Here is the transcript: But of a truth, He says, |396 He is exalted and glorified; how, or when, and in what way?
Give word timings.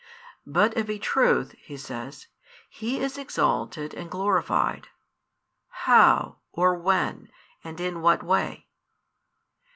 But 0.47 0.75
of 0.77 0.89
a 0.89 0.97
truth, 0.97 1.51
He 1.59 1.77
says, 1.77 2.23
|396 2.71 2.71
He 2.71 2.99
is 3.01 3.17
exalted 3.19 3.93
and 3.93 4.09
glorified; 4.09 4.87
how, 5.85 6.37
or 6.51 6.73
when, 6.73 7.29
and 7.63 7.79
in 7.79 8.01
what 8.01 8.23
way? 8.23 8.65